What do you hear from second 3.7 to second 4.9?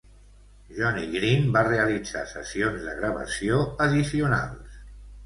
addicionals.